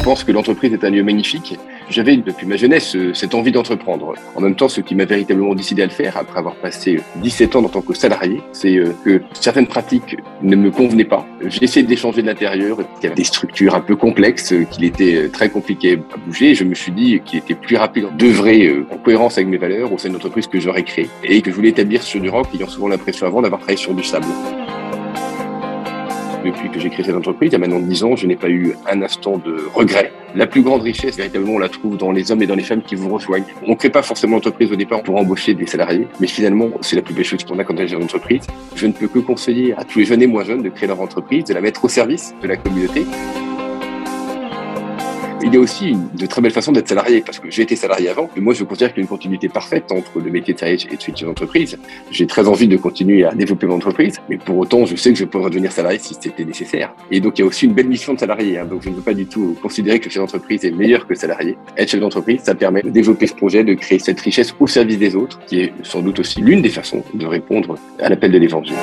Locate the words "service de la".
41.88-42.56